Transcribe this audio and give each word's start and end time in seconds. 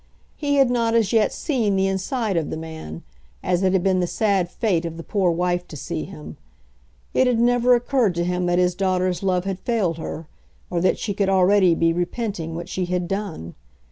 He 0.35 0.55
had 0.55 0.71
not 0.71 0.95
as 0.95 1.13
yet 1.13 1.31
seen 1.31 1.75
the 1.75 1.85
inside 1.85 2.35
of 2.35 2.49
the 2.49 2.57
man, 2.57 3.03
as 3.43 3.61
it 3.61 3.71
had 3.71 3.83
been 3.83 3.99
the 3.99 4.07
sad 4.07 4.49
fate 4.49 4.83
of 4.83 4.97
the 4.97 5.03
poor 5.03 5.29
wife 5.29 5.67
to 5.67 5.77
see 5.77 6.05
him. 6.05 6.37
It 7.13 7.27
had 7.27 7.37
never 7.39 7.75
occurred 7.75 8.15
to 8.15 8.23
him 8.23 8.47
that 8.47 8.57
his 8.57 8.73
daughter's 8.73 9.21
love 9.21 9.45
had 9.45 9.59
failed 9.59 9.99
her, 9.99 10.25
or 10.71 10.81
that 10.81 10.97
she 10.97 11.13
could 11.13 11.29
already 11.29 11.75
be 11.75 11.93
repenting 11.93 12.55
what 12.55 12.67
she 12.67 12.85
had 12.85 13.07
done. 13.07 13.53